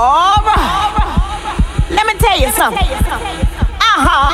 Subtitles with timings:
[0.00, 1.60] All right.
[1.92, 2.88] Let me tell you something.
[2.88, 4.32] Uh-huh.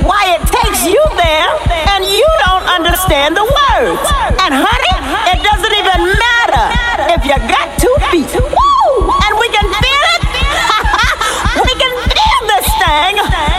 [0.00, 1.52] Why it takes you there
[1.92, 4.00] and you don't understand the words.
[4.40, 4.96] And honey,
[5.28, 6.72] it doesn't even matter
[7.12, 8.32] if you got two feet.
[8.32, 9.12] Woo!
[9.28, 10.24] And we can feel it.
[11.68, 13.12] we can feel this thing.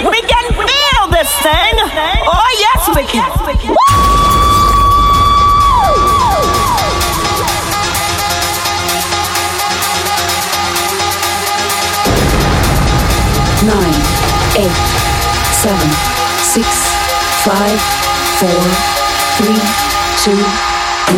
[0.09, 1.77] We can feel this thing.
[2.25, 3.76] Oh yes, we can.
[14.57, 14.77] Eight,
[15.53, 15.89] seven,
[16.41, 16.65] six,
[17.45, 17.79] five,
[18.41, 18.61] four,
[19.37, 19.61] three,
[20.23, 20.41] two,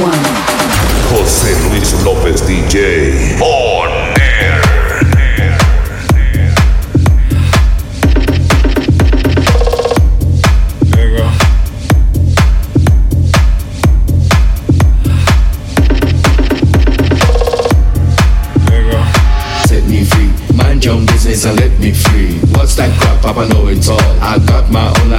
[0.04, 0.60] one.
[1.10, 3.40] José Luis López DJ.
[3.42, 3.79] On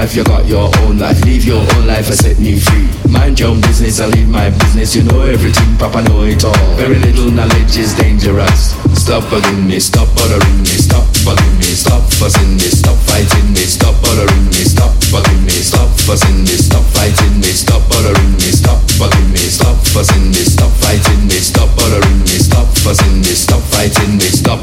[0.00, 1.20] life, you got your own life.
[1.24, 2.88] Live your own life and set me free.
[3.10, 4.96] Mind your own business and leave my business.
[4.96, 6.56] You know everything, Papa know it all.
[6.80, 8.72] Very little knowledge is dangerous.
[8.96, 13.64] Stop bugging me, stop bothering me, stop bugging me, stop fussing me, stop fighting me,
[13.68, 18.48] stop bothering me, stop bugging me, stop fussing me, stop fighting me, stop bothering me,
[18.56, 23.32] stop bugging me, stop fussing me, stop fighting me, stop bothering me, stop fussing me,
[23.36, 24.60] stop fighting me, stop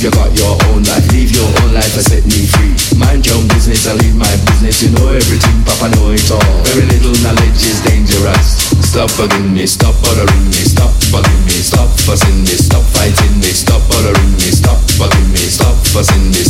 [0.00, 1.04] you got your own life.
[1.12, 2.72] Live your own life and set me free.
[2.96, 4.80] Mind your own business and leave my business.
[4.80, 6.40] You know everything, Papa know it all.
[6.72, 8.72] Very little knowledge is dangerous.
[8.80, 13.52] Stop bugging me, stop bothering me, stop bugging me, stop fussing me, stop fighting me,
[13.52, 16.42] stop bothering me, stop bugging me, stop fussing me,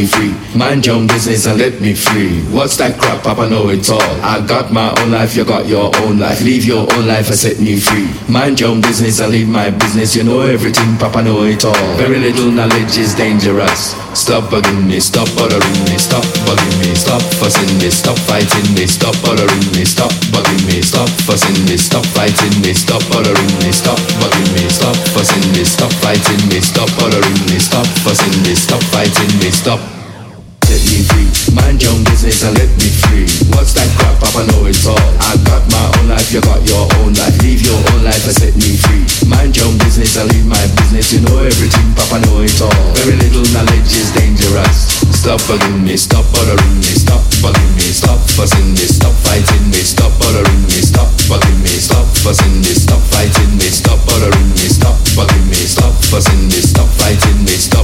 [0.00, 0.29] me free.
[0.54, 2.42] Mind your own business and let me free.
[2.50, 3.22] What's that crap?
[3.22, 4.02] Papa know it all.
[4.18, 6.42] I got my own life, you got your own life.
[6.42, 8.10] Live your own life and set me free.
[8.26, 10.16] Mind your own business and leave my business.
[10.16, 11.94] You know everything, Papa know it all.
[11.94, 13.94] Very little knowledge is dangerous.
[14.10, 18.90] Stop bugging me, stop bothering me, stop bugging me, stop fussing me, stop fighting me,
[18.90, 23.70] stop bothering me, stop bugging me, stop fussing me, stop fighting me, stop bothering me,
[23.70, 28.52] stop bugging me, stop fussing me, stop fighting me, stop bothering me, stop fussing me,
[28.58, 29.99] stop fighting me, stop.
[32.20, 33.24] Business and let me free.
[33.56, 34.20] What's that crap?
[34.20, 35.08] Papa know it all.
[35.24, 37.32] I got my own life, you got your own life.
[37.40, 39.08] Live your own life and set me free.
[39.24, 41.16] Mind your own business and leave my business.
[41.16, 42.76] You know everything, Papa know it all.
[43.00, 45.00] Very little knowledge is dangerous.
[45.16, 49.80] Stop bugging me, stop bothering me, stop bugging me, stop fussing me, stop fighting me,
[49.80, 54.68] stop bothering me, stop bugging me, stop fussing me, stop fighting me, stop bothering me,
[54.68, 57.79] stop bugging me, stop fussing me, stop fighting me, stop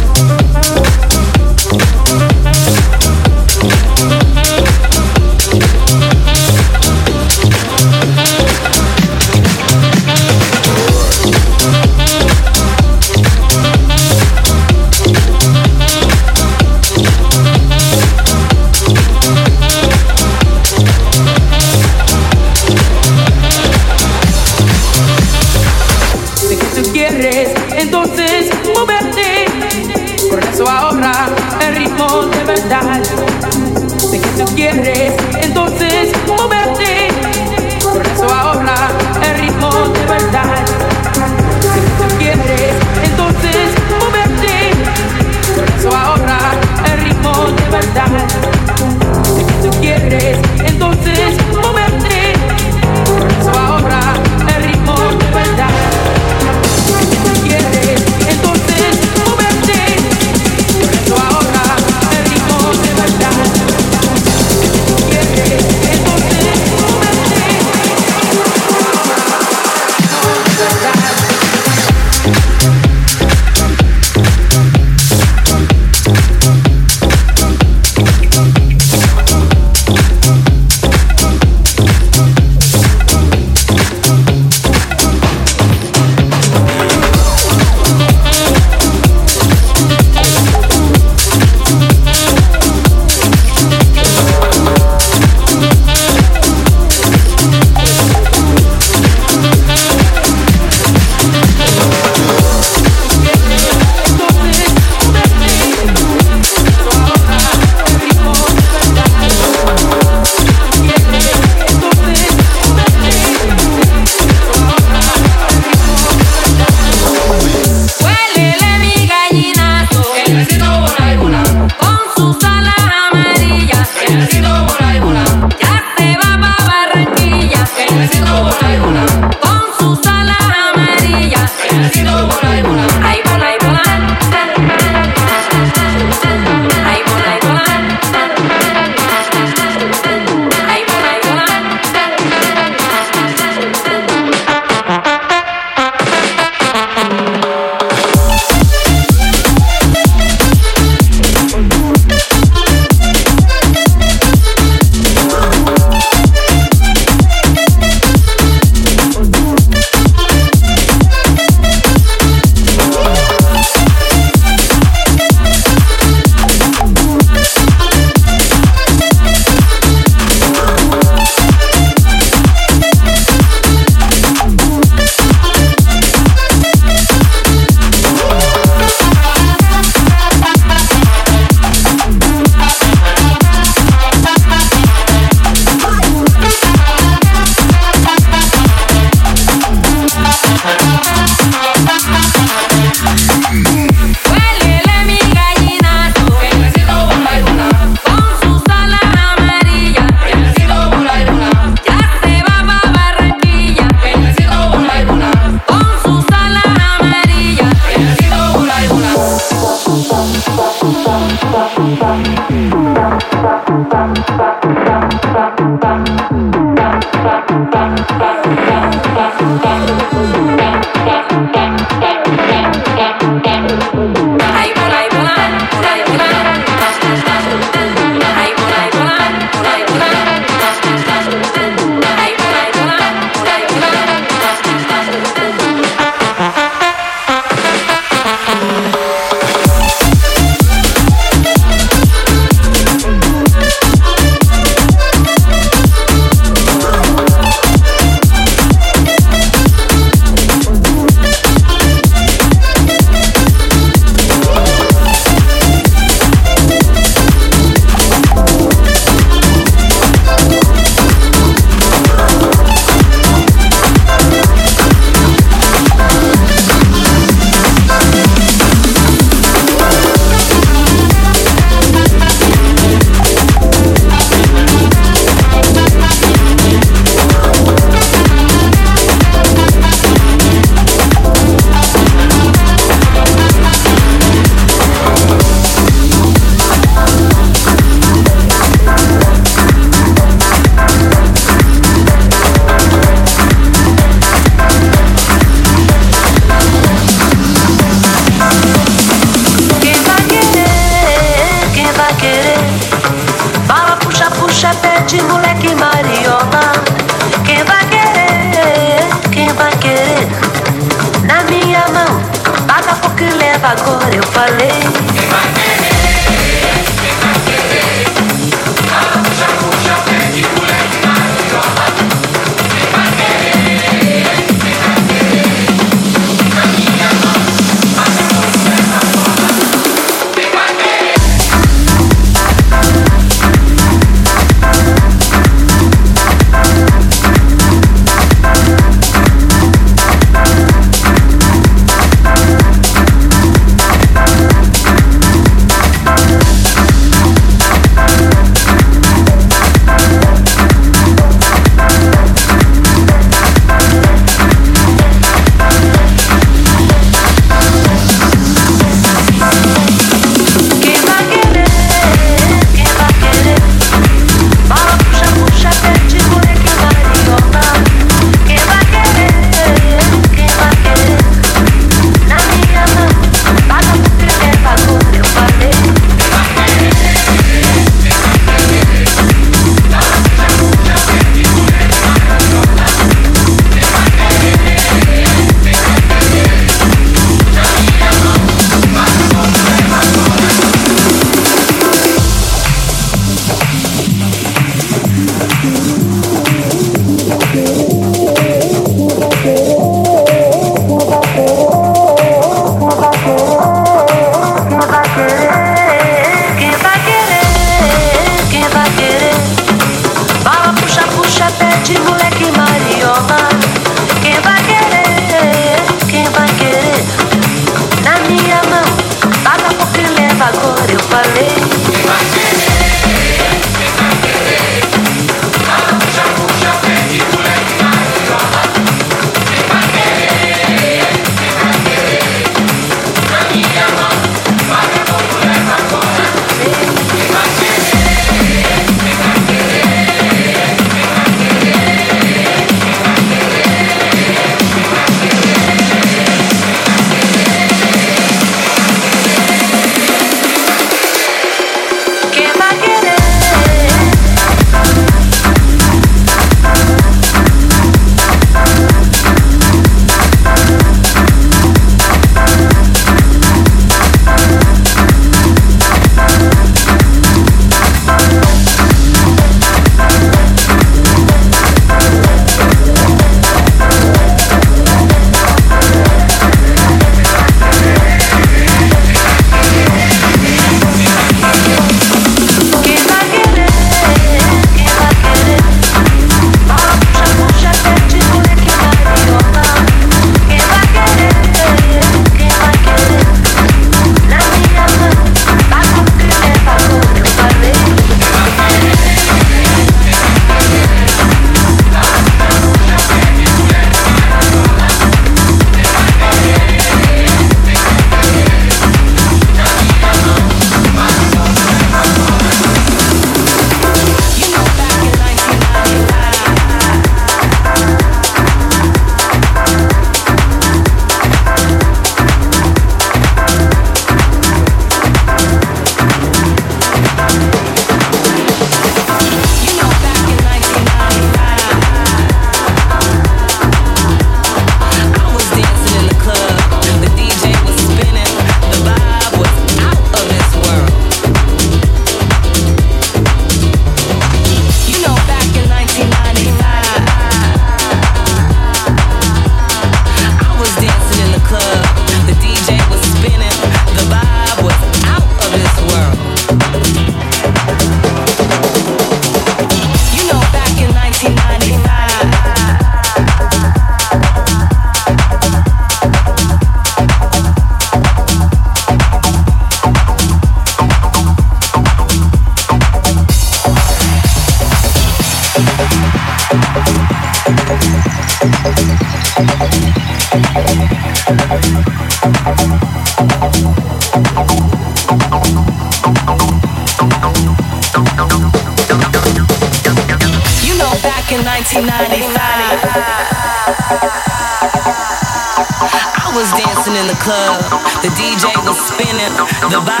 [598.01, 599.33] the DJ was spinning,
[599.69, 600.00] the vibe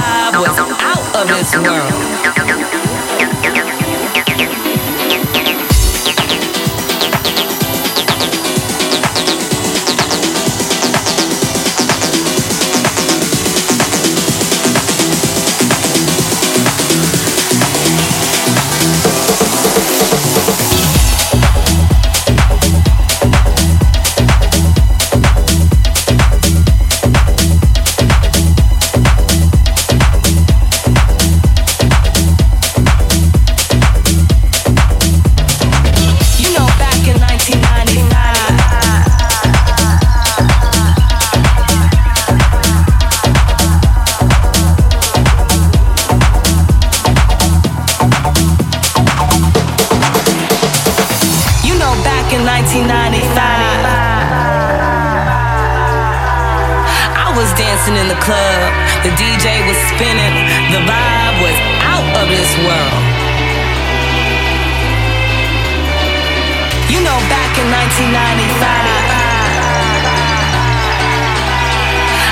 [67.11, 68.71] Back in 1995,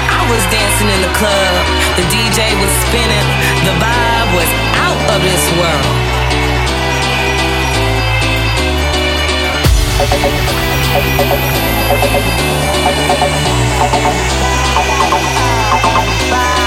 [0.07, 1.67] I was dancing in the club,
[1.99, 3.27] the DJ was spinning,
[3.67, 4.47] the vibe was
[4.79, 5.99] out of this world.
[16.29, 16.58] You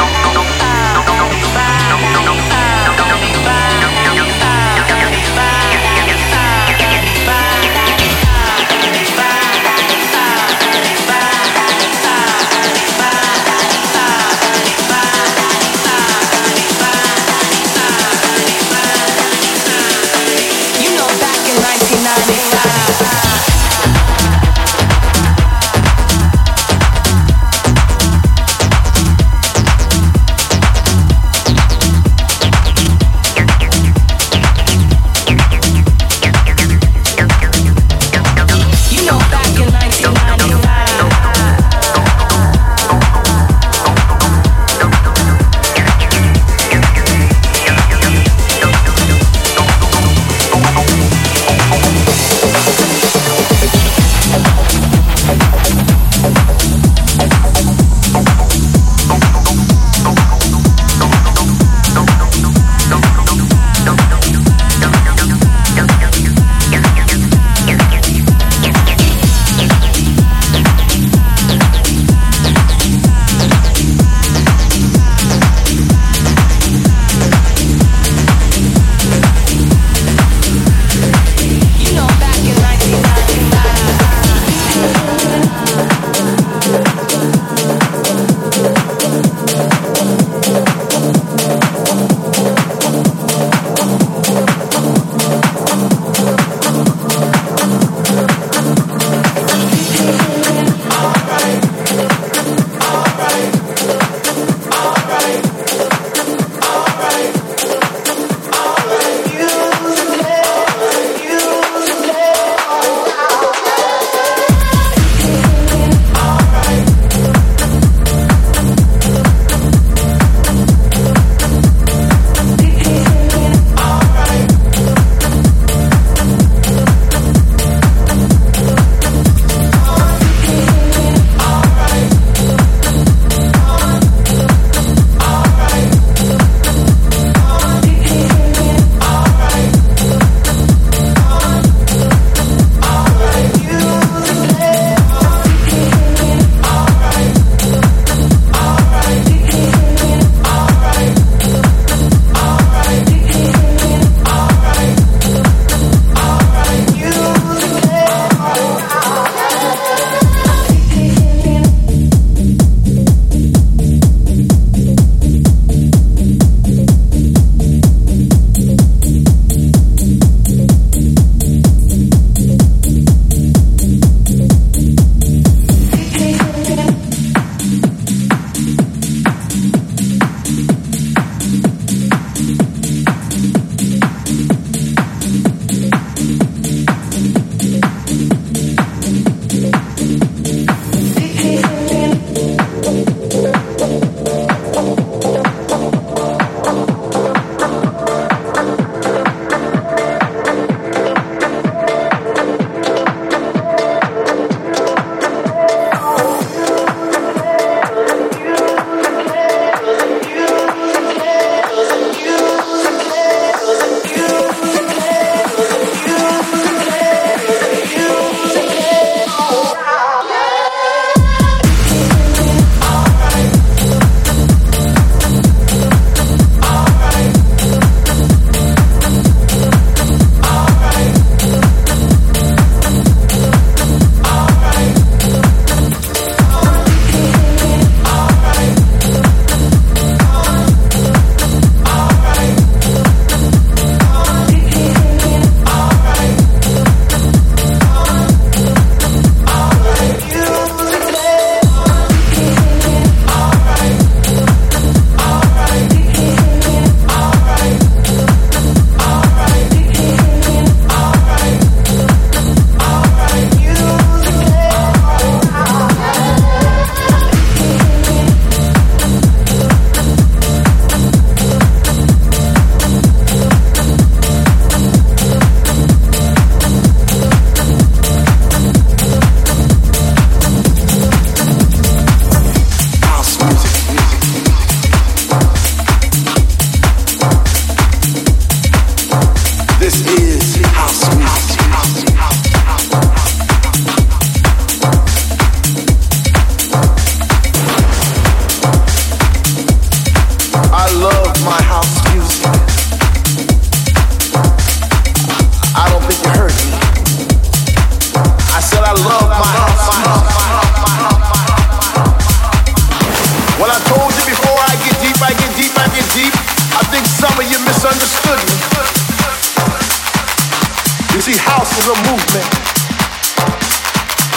[321.83, 322.47] is a movement.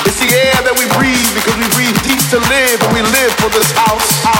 [0.07, 3.31] It's the air that we breathe because we breathe deep to live and we live
[3.37, 4.34] for this house.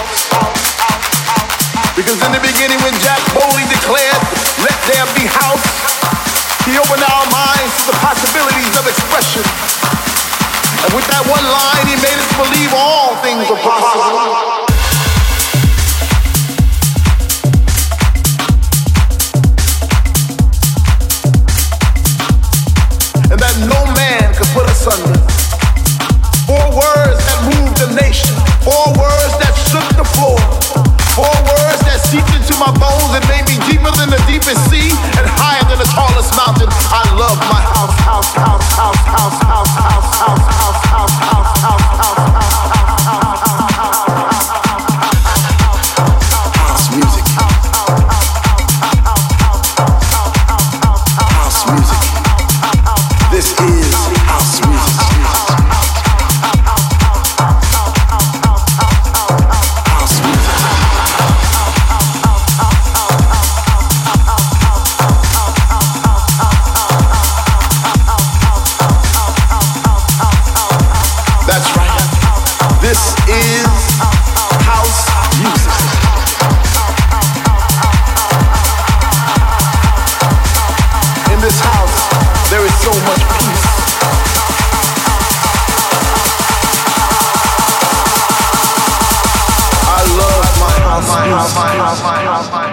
[91.36, 92.65] house.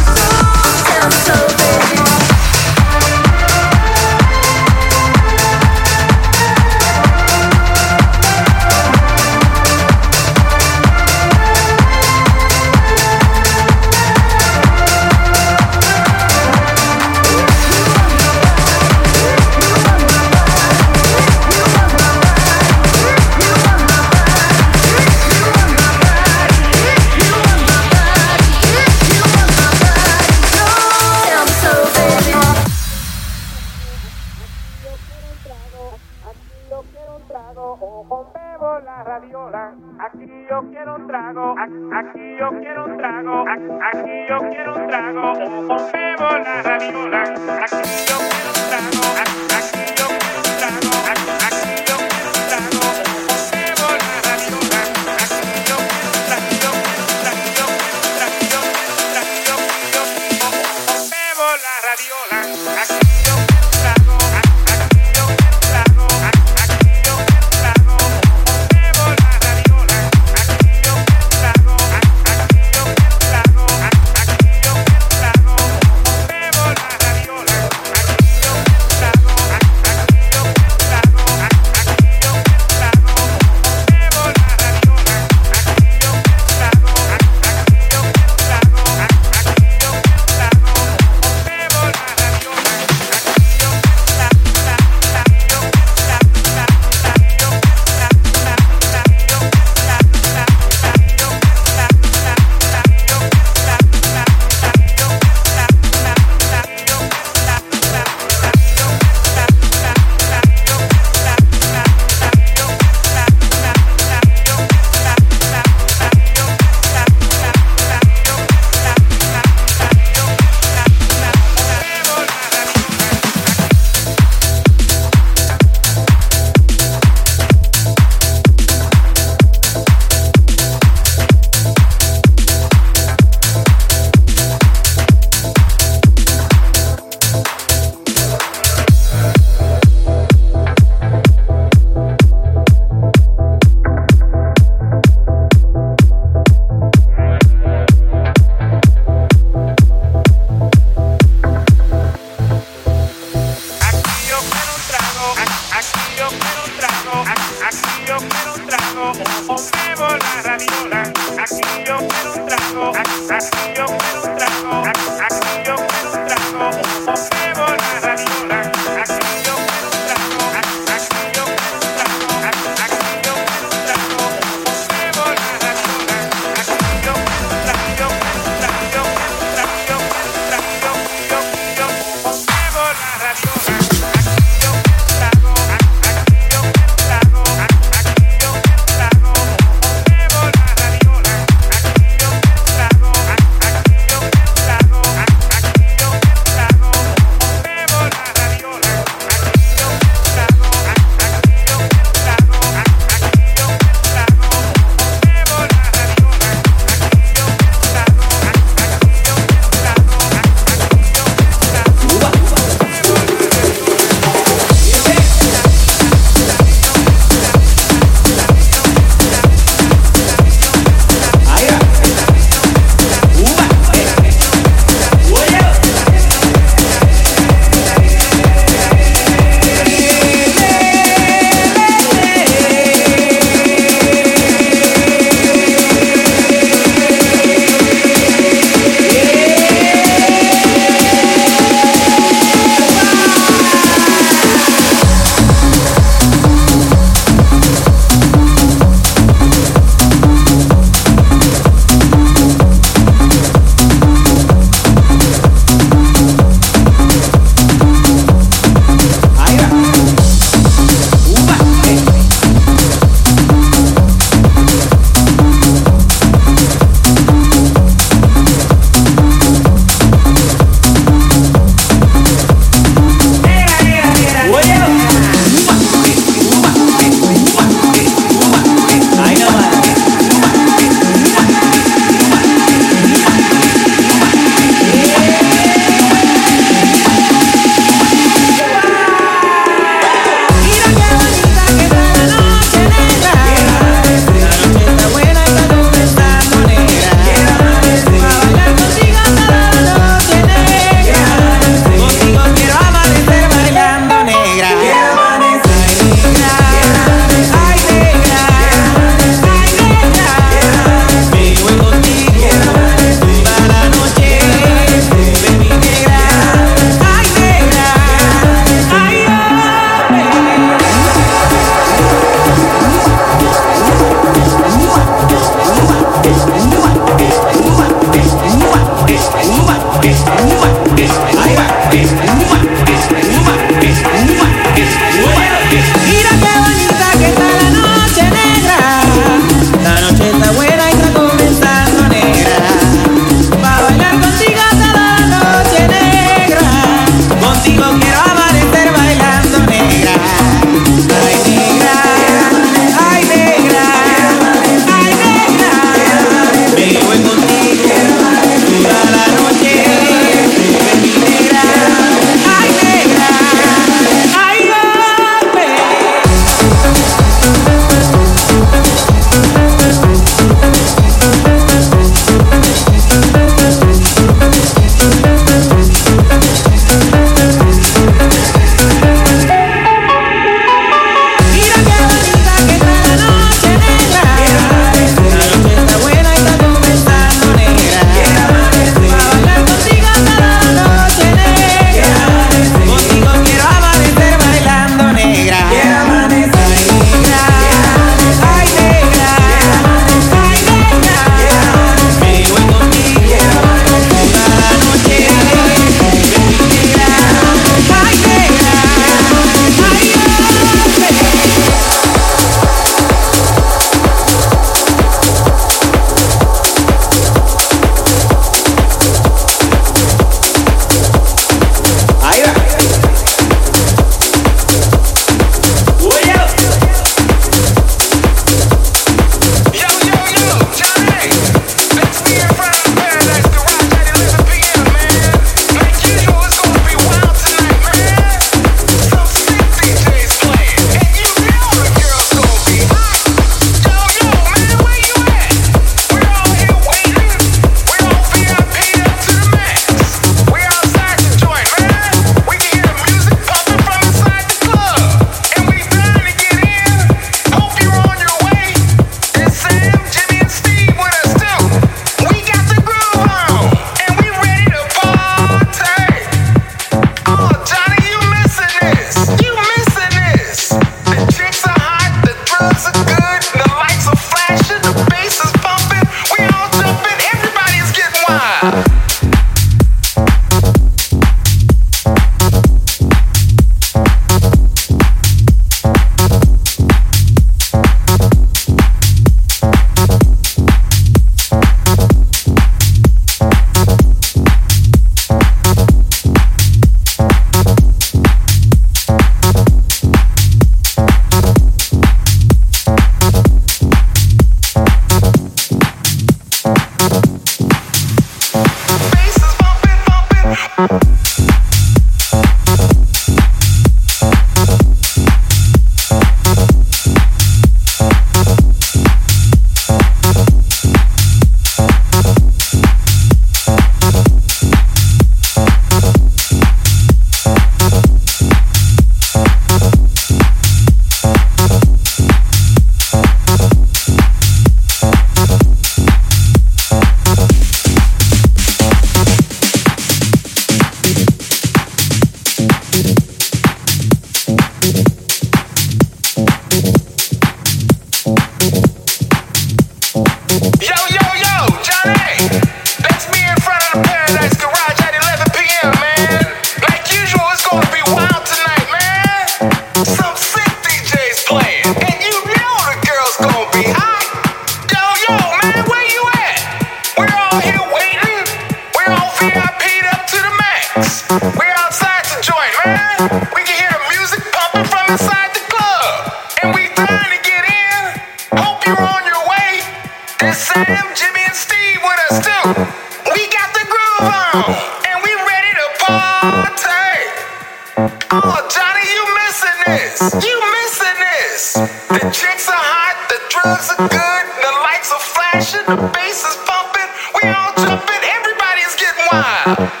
[599.65, 600.00] Getting